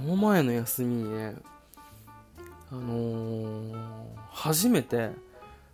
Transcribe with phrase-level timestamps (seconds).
[0.00, 1.34] この前の休みにね
[2.72, 3.74] あのー、
[4.30, 5.08] 初めて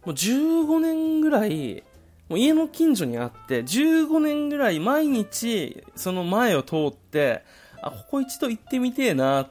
[0.04, 1.84] もう15年ぐらい
[2.28, 7.44] もう家の近所にあって15年ぐらい毎日その前を通って
[7.80, 9.48] あここ一度行ってみてえなっ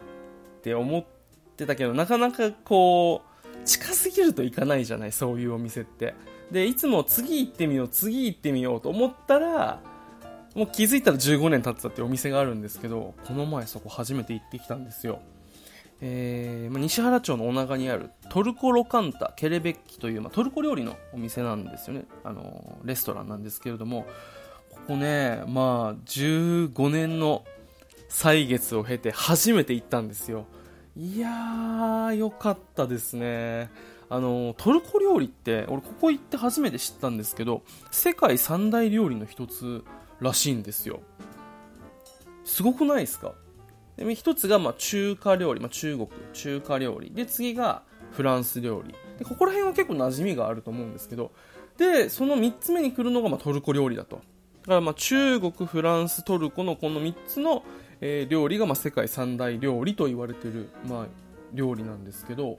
[0.62, 1.06] て思っ
[1.56, 3.22] てたけどなかなかこ
[3.56, 6.14] う近すぎると行かないじゃないそういうお店って。
[6.52, 9.80] でいつも次行ってみよう次行ってみようと思ったら
[10.56, 15.20] もう気づいたら15年経ってたっていうお店があるんですけどこの前そこ初めて行ってきたんですよ。
[16.02, 22.06] えーま、西原町の女川にあるトルコロカンタケレベッキという、まあ、トルコ料理のお店なんですよね。
[22.24, 24.06] あのレストランなんですけれども
[24.72, 27.44] ここねまあ15年の
[28.08, 30.46] 歳月を経て初めて行ったんですよ。
[30.98, 33.70] いやーよかったですね。
[34.10, 39.84] あのトルコ料理って俺ここ行って初めて知ったんですけど世界三大料理の一つ
[40.20, 41.02] らしいんですよ。
[42.44, 43.34] すごくないですか？
[43.98, 47.12] で一つがま中華料理、まあ、中国中華料理。
[47.12, 48.94] で次がフランス料理。
[49.18, 51.32] でここら辺は結構馴染みがあると思うんですけど。
[51.78, 54.16] でその3つ目に来るのがまトルコ料理だと。
[54.16, 57.64] だからま中国フランストルコのこの3つの、
[58.02, 61.08] え、料理がま世界三大料理と言われてる、まあ、
[61.54, 62.58] 料理なんですけど。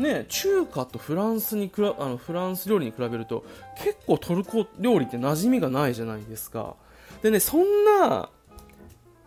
[0.00, 3.44] ね、中華とフランスにくらあのフランス料理に比べると
[3.76, 6.74] 結構トルコ料理って馴染みがないじゃないですか。
[7.22, 8.30] でねそんな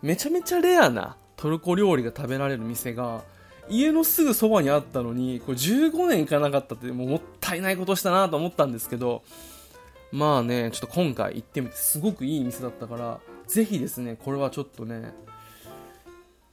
[0.02, 3.22] めちゃめちゃレアなトルコ料理が食べられる店が
[3.68, 9.22] 家のすぐそばにあったのにこれ15年行かなかったってもうもったいないことしたなと思ったんですけど
[10.10, 15.14] まあねちょっと今回行ってみてすごくいい店だったからぜひですねこれはちょっとね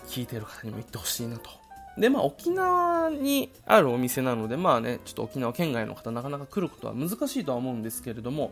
[0.06, 1.50] 聞いてる方にも行ってほしいなと
[1.98, 8.52] でまあ沖縄にあるお店なのでまあねちょっと沖縄県外の方なかなか来ることは難しいとは思うんですけれども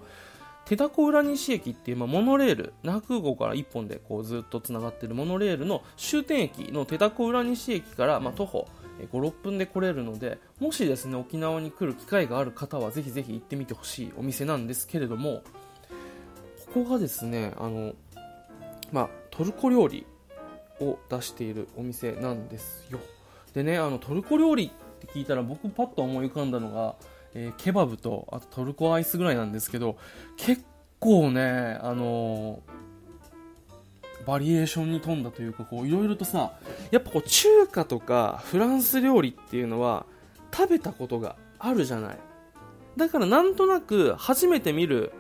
[0.66, 8.68] 手だこ浦西駅っていう、まあ、モノレール那覇空港から1本でこうずっとつながっているモノレールの終点駅の手だこ浦西駅から、まあ、徒歩
[9.12, 15.42] 56分で来れるのでもしですね沖縄に来る機会がある方はぜひぜひ行ってみてほしいお店なんですけれども
[16.74, 17.94] ここがですねあの、
[18.92, 20.06] まあ、トルコ料理
[20.82, 23.00] を出しているお店なんですよ。
[23.60, 26.96] でねあのトルコ料理って聞いたら僕パッと思い浮かんだのが
[27.34, 29.98] えー、ケバブとあとトルコアイスぐらいなんですけど
[30.38, 30.64] 結
[31.00, 36.54] 構ねあのー、バリエーションに富んだというかこういろいろとさ
[36.92, 40.06] やっぱこう中華とかフランス料理っていうのは
[40.52, 42.18] 食べたことがあるじゃない。
[42.98, 45.14] だからなんとなく初めて見る、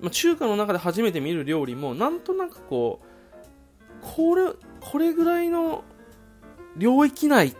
[0.00, 3.06] まあ、中華の中で初めて見る料理もなんとなくこう
[4.02, 5.82] これこれぐらいの
[6.76, 7.56] 領域内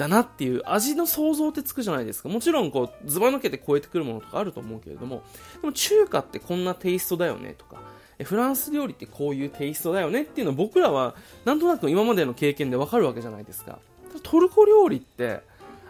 [0.00, 2.30] だなっていう味の想像ってつくじゃないですか。
[2.30, 5.22] もちろんこう、ズバ抜けて超えてくるものとかあると思うけれども、
[5.60, 7.82] でも中華ってこんなテイストだよねとか、
[8.24, 13.78] フランス料理ってこういうテイストだよねっていうのを僕らはなんとなく今までの経験でわかるわけじゃないですか。
[14.22, 15.42] トルコ料理って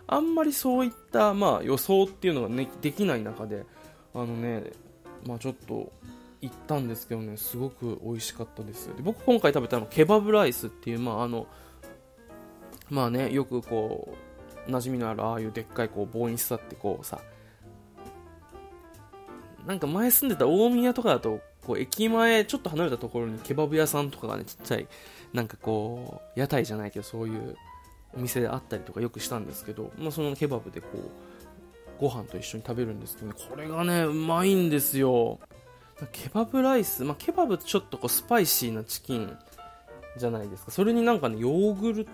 [0.09, 3.65] あんまりそういったまあ予想っていうのが、ね、できない中で、
[4.13, 4.73] あのね、
[5.25, 5.93] まあちょっと
[6.41, 8.89] 行ったんですけどね、すごく美味しかったです。
[8.89, 11.47] で僕今回食べたのケバブライスっていう、まああの、
[12.91, 14.15] まあねよくこ
[14.67, 17.21] う馴染みのあるああいうでっかいこう棒に刺さってこうさ
[19.67, 24.89] なんか前住んでた大宮とかだとこう駅前ちょっと離れたところにケバブ屋さんとかがねちっちゃい
[25.33, 27.57] なんかこう屋台じゃないけどそういう
[28.15, 35.39] お店であったりとかよくしたんですけど、まあ、そのケバブでこうご飯と一緒に食べるんですけど、ね、これがねうまいんですよ。
[36.13, 39.37] ケバブライス、まあ、ケバブちょっとこうスパイシーなチキン
[40.17, 40.71] じゃないですか。
[40.71, 42.09] それになんかねヨーグル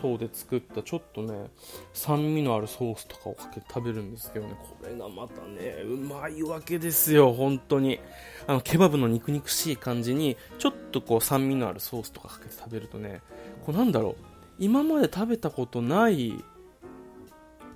[0.00, 1.50] 糖で作ったちょっとね
[1.92, 8.00] 酸味のあるソースとかをかけて食べるんですけどねこれがまたねうまいわけですよ本当に。
[8.46, 13.20] あのケバブの肉肉しい感じにちょっとこう酸味のあるソースとかかけて食べるとね
[13.64, 14.16] こうなんだろう
[14.58, 16.34] 今まで食べたことない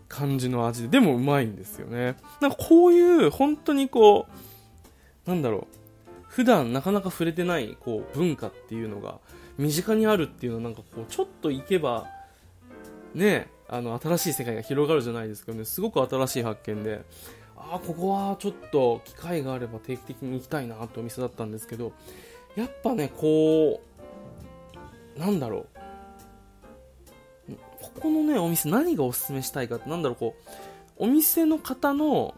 [0.08, 2.16] 感じの味ででもうまいんですよね。
[2.40, 4.26] なんかこういう本当にこ
[5.26, 5.76] うなんだろう
[6.28, 9.18] 普段なかなか触れてないこう文化っていうのが
[9.58, 12.06] 身近にあるっていうのはなんかこうちょっと行けば
[13.14, 15.64] ねあの新しい世界が広がるじゃないですかね。
[15.64, 17.02] すごく新しい発見で。
[17.56, 21.92] ああここはちょっと機会があれば定期的に行きたいなってお店だったんですけど
[22.56, 23.80] やっぱねこ
[25.16, 25.66] うなんだろう。
[27.80, 30.34] ここのねお店何がおすすめしたいかってなんだろうこ
[30.98, 32.34] うお店の方の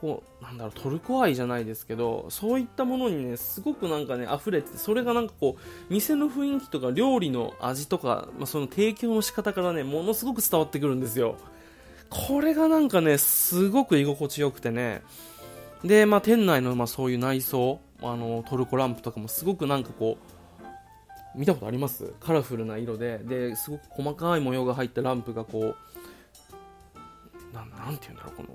[0.00, 11.36] こうなんだろうトルコ愛じゃないですけどそういったものにねすごくなんかね溢れててそれがなんかこう店の雰囲気とか料理の味とか、まあ、その提供の仕方からねものすごく伝わってくるんですよ。
[12.10, 15.02] これがなんかねすごく居心地よくてね。
[15.84, 20.16] で、まあ、店内のまあそういう内装あのトルコランプとかもすごくなんかこ
[21.34, 22.14] う見たことあります？
[22.20, 23.18] カラフルな色で。
[23.18, 25.76] ですごく細かい模様が入ったランプがこう
[27.54, 28.48] ななんて言うんだろうこの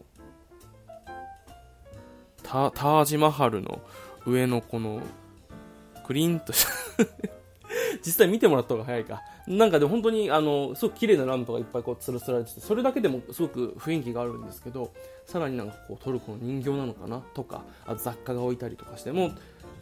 [2.53, 3.81] タージマハルの
[4.25, 5.01] 上のこの
[6.05, 6.71] クリーンとした
[8.05, 14.91] 実際見てもらった方が早いかなんかでも本当にあのすごく綺麗なランプがいっぱいこう吊るされててそれだけでもすごく雰囲気があるんですけど
[15.25, 19.31] さらになんかこうトルコの人形なのかなとかあと雑貨が置いたりとかしても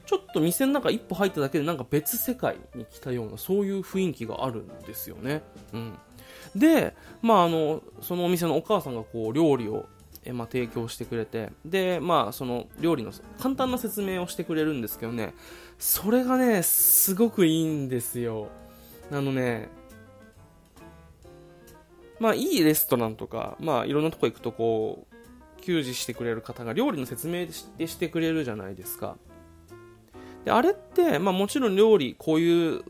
[0.05, 5.41] ちょっと店の中一歩入っただけでなんか別世界に来たようなそういう雰囲気があるんですよね。
[5.73, 5.97] うん、
[6.55, 9.85] で、まあ、あのそのお店のお母さんがこう料理を
[10.23, 15.33] えまあ、提供してくれてで、まあ、その料理の簡単な説明をしてくれるんですけどね
[15.79, 18.49] それがねすごくいいんですよ
[19.11, 19.69] あのね
[22.21, 27.47] まあいいレストランとか、まあいろんなとこ行くとこう、給仕してくれる方が料理の説明
[27.79, 29.17] でしてくれるじゃないですか。
[30.45, 32.83] で、あれって、まあもちろん料理、こういう、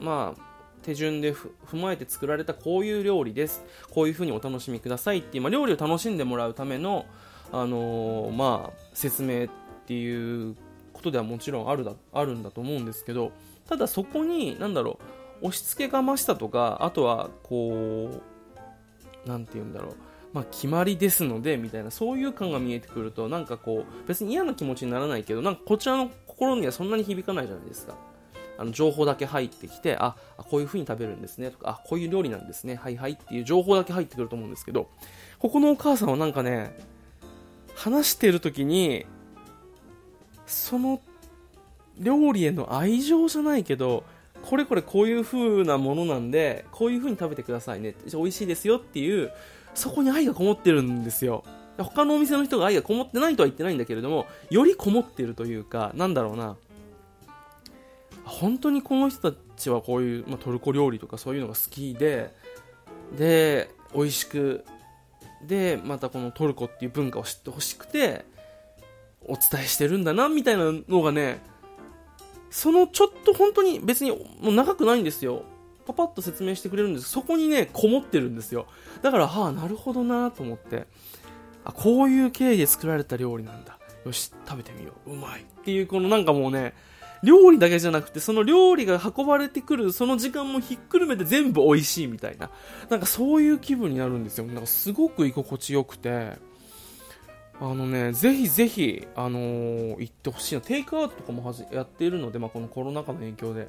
[0.00, 0.51] まあ、
[0.82, 3.64] 手順で踏まえて作られたこういう料理です。
[3.90, 7.06] こういう風にお楽しみくださいっていう、まあ、料理を楽しんでもらうための、
[7.50, 9.48] あのー、まあ、説明っ
[9.86, 10.56] ていう
[10.92, 13.32] ことではもちろんあるだあるんだと思うんですけど、
[13.68, 14.98] ただそこに、なんだろ
[15.42, 18.10] う、押し付けがましたとか、あとは、こ
[19.26, 19.96] う、なんて言うんだろう、
[20.32, 27.96] まあ、決まりですので、みたいな、そういう感が見えてくると、なんかこう、別に嫌な気持ちにならないけど、なんかこちらの心にはそんなに響かないじゃないですか。
[28.58, 34.88] あの情報だけ入ってきて、あ、こういう風に食べるんですねとか、あ、こういう料理なんですね、はいはいっていう情報だけ入ってくると思うんですけど、
[35.38, 36.76] ここのお母さんはなんかね、
[37.74, 39.06] 話してる時に、
[40.46, 41.00] その
[41.98, 44.04] 料理への愛情じゃないけど、
[44.42, 47.94] これこれこういう風なものなんで、こういう風に食べてくださいね。
[48.12, 49.30] 美味しいですよっていう、
[49.74, 51.44] そこに愛がこもってるんですよ。
[51.78, 56.56] 他のお店の人が愛がこもってないとは言ってないんだけれども、よりこもってるというか、なんだろうな。
[58.24, 62.34] 本当にこの人たちはこういう、まあ、トルコ料理とかそういうのが好きで、
[63.16, 64.64] で、美味しく、
[65.46, 68.24] で、またこのトルコっていう文化を知ってほしくて、
[69.24, 71.40] お伝えしてるんだな、みたいなのがね、
[72.50, 75.44] そのちょっと本当に別にもう長くないんですよ。
[75.86, 78.66] パパッと説明してくれるんですそこにね、こもってるんですよ。
[79.02, 80.86] だから、はあ、なるほどなと思って、
[81.64, 83.78] あ、こういう経緯で作られた料理なんだ。
[84.04, 85.12] よし、食べてみよう。
[85.12, 85.42] うまい。
[85.42, 86.74] っていう、このなんかもうね、
[87.22, 92.50] 料理だけじゃなくて、その料理が運ばれてくる、その時間もひっくるめて全部美味しいみたいな。
[92.90, 94.46] なんかそういう気分になるんですよ。
[94.46, 96.36] なんかすごく居心地よくて。
[97.60, 100.60] あのね、ぜひぜひ、あのー、行ってほしいな。
[100.60, 103.68] テイクアウトとかもはじやっているので、まあ、このコロナ禍の影響で、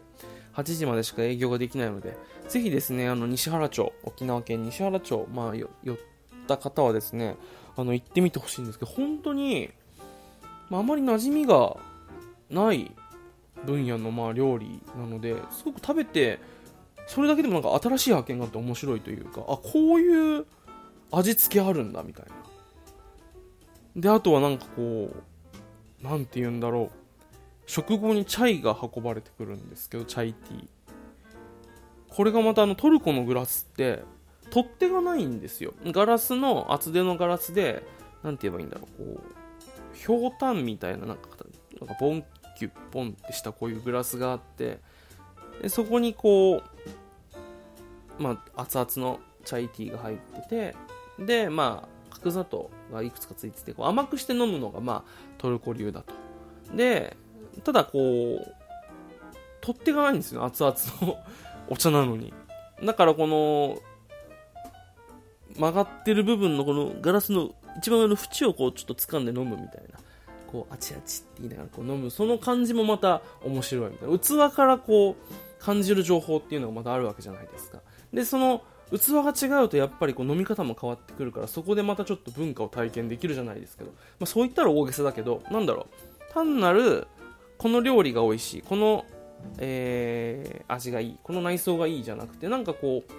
[0.56, 2.18] 8時までしか営業ができないので、
[2.48, 5.98] ぜひですね、あの、西原町、沖縄県西原町、まあ、寄っ
[6.48, 7.38] た方はですね、
[7.76, 9.70] あの、行ってみてほしいんですけど、本当に、
[10.72, 11.78] まあ、あまり馴染みが
[12.50, 12.92] ない
[13.66, 16.40] 分野の、まあ、料理なので、すごく食べて、
[17.08, 20.46] それだけでもなんか新しい発見があって面白いというか、あ、こういう
[21.12, 22.32] 味付けあるんだ、みたいな。
[23.96, 25.12] で、あとはなんかこ
[26.02, 27.04] う、なんて言うんだろう。
[27.66, 30.68] 食後にチャイが運ばれてくるんですけど、チャイティー。
[32.10, 34.04] これがまたあのトルコのグラスって、
[34.50, 35.74] 取っ手がないんですよ。
[35.86, 37.84] ガラスの、厚手のガラスで、
[38.22, 41.30] なんて言えばいいんだろう、こう、ひょうたんみたいな、なんか、
[41.80, 42.24] なんかボン
[42.58, 44.80] キュッポンってしたこういうグラスがあって、
[45.62, 46.64] でそこにこう、
[48.22, 50.76] まあ、熱々のチャイティーが入ってて、
[51.20, 56.14] で、まあ、角砂糖がいくつかついててこう甘くして飲むのが、まあ、トルコ流だと。
[56.76, 57.18] で
[57.64, 58.56] ただこう
[59.62, 61.18] 取っ手がないんですよ熱々の
[61.70, 62.34] お茶なのに。
[62.84, 63.80] だからこの
[65.56, 70.00] 曲がってる部分のこのガラスの一番上の縁をこうちょっと掴んで飲むみたいな。
[70.54, 74.20] こうあちあちって言いながらこう飲むその感じもまた面白いみたいな。
[74.20, 77.80] 器からこう感じる情報っていうのがまたあるわけじゃないですか。
[78.14, 85.88] でその器が違うとやっぱりこう飲み方も変わってくるからそこでまたちょっと文化を体験できるじゃないですけど、まあ、そう言ったら大げさだけどなんだろ
[86.30, 86.34] う。
[86.34, 87.08] 単なる
[87.58, 89.06] この料理が美味しいこの、
[89.58, 93.12] えー、味がいいこの内装がいいじゃなくてなんかこう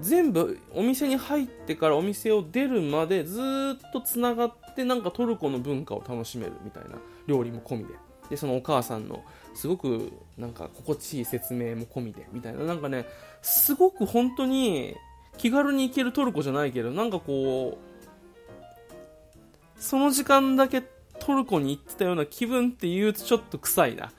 [0.00, 6.90] 全部お店に入ってからお店を出るまでずっとつながってなんかトルコの文化を楽しめるみたいな
[7.26, 7.94] 料理も込みで
[8.30, 9.24] でそのお母さんの
[9.54, 13.06] すごくなんか心地いい説明も込みでみたいななんかね
[13.42, 14.94] すごく本当に
[15.38, 20.82] 気軽に行けるトルコじゃないけど、なんかこう、その時間だけ
[21.20, 24.12] トルコに行ってたような気分って言うとちょっと臭いな。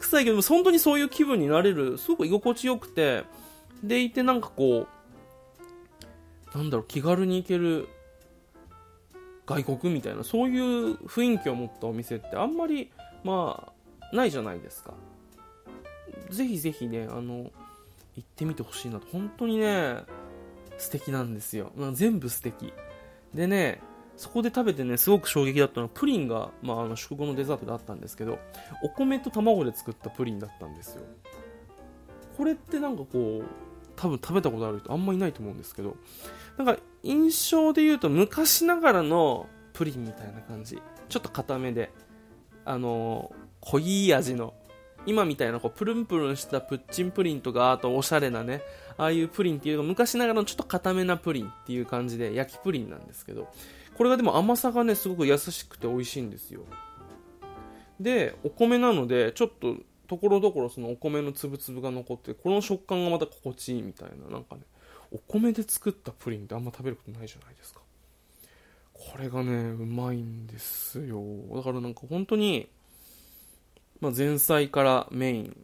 [0.00, 3.24] 臭いけど、本当にそういう気分になれる、すごく居心地よくて、
[3.82, 4.86] でいてなんかこ
[6.54, 7.88] う、なんだろう、気軽に行ける
[9.46, 12.90] 外国みたいな、そういう雰囲気を持ったお店ってあんまり、
[13.24, 13.72] ま
[14.12, 14.94] あ、ないじゃないですか。
[16.30, 17.50] ぜひぜひね、あの、
[18.16, 19.06] 行ってみてほしいなと。
[19.12, 20.02] 本当にね、
[20.76, 21.72] 素敵なんですよ。
[21.92, 22.72] 全部素敵。
[23.34, 23.80] でね、
[24.16, 28.38] そこで食べてね、すごく衝撃だったのは、プリンが、まあ、あの、食後のデザートであったんですけど、
[28.82, 31.02] お米と卵で作ったプリンだったんですよ。
[32.36, 33.67] これってなんかこう、
[33.98, 35.96] 多分食べたことある人あんまいないと思うんですけど、
[36.56, 40.80] なんか印象で言うと昔ながらのプリンみたいな感じ。
[41.08, 41.90] ちょっと固めで、
[42.64, 44.54] あのー、濃い味の、
[45.06, 48.62] 今みたいなこうプルンプルンしたプッチンプリンとか、あとおしゃれなね、
[48.96, 53.48] ああいうプリンっていうのが昔ながらのちょっと固めなプリンっていう感じで焼きプリンなんですけど、
[53.96, 56.60] これがでも甘さがね、すごく優しくて美味しいんですよ。
[57.98, 59.76] で、お米なので、ちょっと
[60.08, 64.62] ところどころそのお米の粒々が残って、この食感がまた心地いいみたいな、なんかね、
[65.12, 67.80] お米で作ったプリンってあんま食べることないじゃないですか。
[68.94, 71.22] これがね、うまいんですよ。
[71.54, 72.68] だからなんか本当に、
[74.00, 75.56] まあ、前菜からメイン、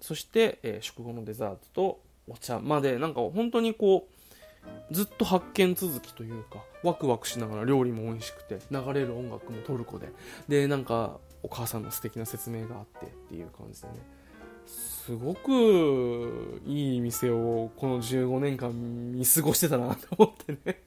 [0.00, 4.08] そして、えー、食後のデザートとお茶まで、なんか本当にこ
[4.90, 10.08] う、ずっと発見続きというか、ワクワクしながら料理も美味しくて、流れる音楽もトルコで、
[10.48, 13.94] で、なんか、お母さんの素敵な説明があってっていう感じでね、
[14.66, 18.70] すごくいい店をこの15年間
[19.12, 20.82] 見過ごしてたなと思ってね。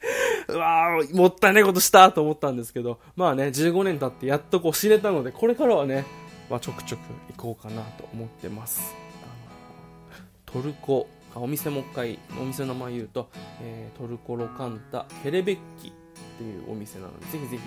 [0.48, 6.04] うわー、もったいないことしたと思ったんですけど、まあね、15年経ってやっとこう知れたので、これからはね、
[6.48, 7.00] まあ、ちょくちょく
[7.36, 8.94] 行こうかなと思ってます。
[9.24, 13.28] あのトルコ、お店もう一回、お店の名前言うと、
[13.60, 15.92] えー、トルコロカンタケレベッキ。
[16.20, 17.62] っていうお店なので、ぜひぜひ、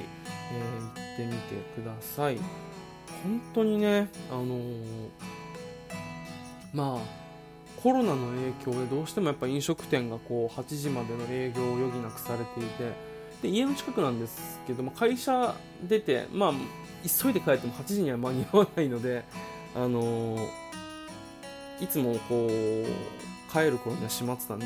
[0.53, 2.37] えー、行ってみてください。
[3.23, 5.09] 本当にね、あのー、
[6.73, 7.19] まあ、
[7.81, 8.27] コロナの
[8.63, 12.91] 影響でどうしてもやっぱ飲食店がこう8時までの営業を余儀なくされていて
[13.41, 15.55] で家の近くなんですけども会社
[15.87, 16.53] 出て、まあ、
[17.23, 19.23] 急いで帰っても8時には間に合わないので、
[19.73, 20.47] あのー、
[21.81, 22.49] いつもこう
[23.51, 24.65] 帰る頃には閉まってたんで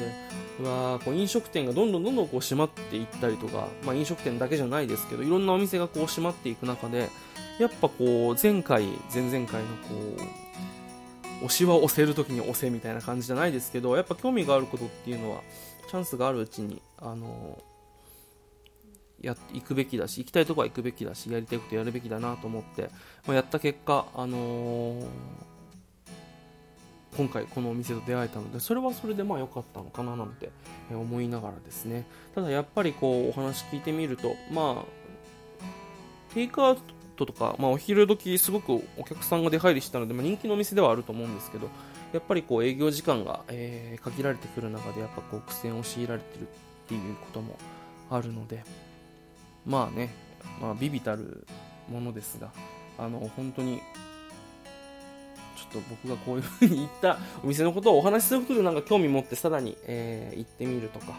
[0.59, 7.09] うわこう飲食店がどんどんどんどんこう閉まっていったりとか、まあ、飲食店だけじゃないですけどいろんなお店がこう閉まっていく中で
[7.59, 10.23] やっぱこう前回前々回のこ
[11.41, 15.41] う推しは押せるときに押せみたいな感じじゃないですけどやっぱ興味があることっていうのは
[15.89, 17.57] チャンスがあるうちにあの
[19.23, 22.89] や行くべきだし行きたいとこは行くべきだしやりたいことやるべきだなと思って、
[23.25, 25.05] まあ、やった結果、あのー、
[27.15, 30.49] 今回このお店と出会えたのでそれはそれでまあ良かったのかななんて
[30.91, 32.05] 思いながらですね。
[32.35, 36.77] ただやっぱりこうお話聞いてみるとまあテイクアウ
[37.15, 41.69] トとか、まあ、お昼時すごくお客さんが出入りしたので、まあ、人気のお店ではあると思うんですけど
[42.11, 46.45] やっぱりこう営業時間が、えー、限られてくる中でやっぱこう苦戦を強いられてるっ
[46.87, 47.55] ていうことも
[48.09, 48.63] あるので
[49.65, 50.13] まあね、
[50.59, 51.45] まあ、ビビたる
[51.89, 52.51] ものですが
[52.97, 53.81] あの本当に
[55.73, 61.17] と僕がこういう風に言ったお店のことをお話しすることでなんか興味持ってさらに、えー、行ってみるとか、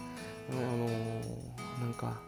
[0.51, 2.21] あのー、なんか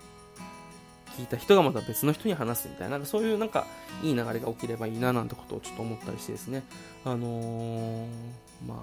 [1.17, 3.67] 聞いた人がまた別の人に話すみたいな、なんかそういうなんか
[4.03, 6.63] いい流れが起きればいいななんてことをちょっと思ったりしてですね、
[7.05, 8.07] あのー、
[8.67, 8.83] まあ、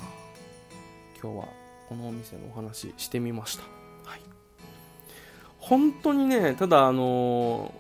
[1.22, 1.46] 今日は
[1.90, 3.64] このお店のお話してみました。
[4.10, 4.22] はい。
[5.60, 7.72] 本当にね、ただあの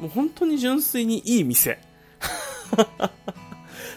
[0.00, 1.78] ー、もう本当に純粋にいい店。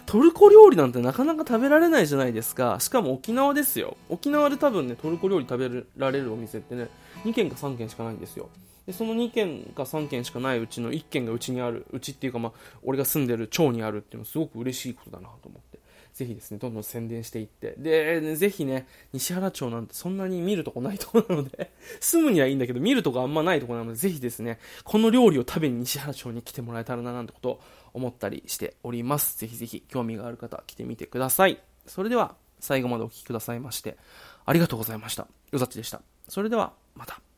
[0.09, 2.77] トルコ料理なんてなかなか食べられないじゃないですか。
[2.79, 3.95] しかも沖縄ですよ。
[4.09, 6.89] 沖縄で多分ね、トルコ料理食べられるお店ってね、
[7.25, 8.49] 2軒か3軒しかないんですよ。
[8.87, 12.51] でその2軒か3軒しかないうちの1軒がうちにあるうちっていうか、まあ、
[12.81, 15.77] 俺が住んでる町にあるっていうのはすごく嬉しいことだなと思って
[16.15, 27.61] ぜひですねどんどん宣伝していってで、ね、ぜひね西原町なんてそんなに見るとこないとこなので 住むにはいいんだけど見るとこあんまないとこなのでぜひですねこの料理を食べに西原町に来てもらえたらななんてこと
[27.93, 29.37] 思ったりしております。
[29.39, 31.59] ぜひぜひ興味がある方来てみてください。
[31.85, 33.97] それでは最後までお聴きくださいまして
[34.45, 35.27] ありがとうございました。
[35.51, 36.01] よざっちでした。
[36.27, 37.28] それではまた。